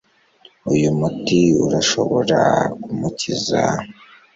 [0.73, 2.39] Uyu muti urashobora
[2.81, 3.61] kumukiza